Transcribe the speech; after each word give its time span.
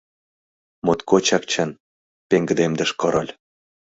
—Моткочак 0.85 1.43
чын,— 1.51 1.69
пеҥгыдемдыш 2.29 2.89
король. 3.01 3.31